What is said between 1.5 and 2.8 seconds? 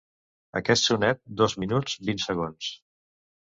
minuts, vint segons.